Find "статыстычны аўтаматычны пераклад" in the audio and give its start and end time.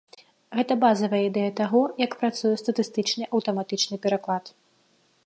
2.63-4.45